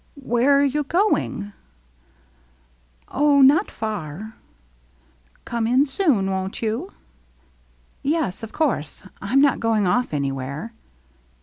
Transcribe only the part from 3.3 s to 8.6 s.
not far."" Come in soon, won't you?" "Yes, of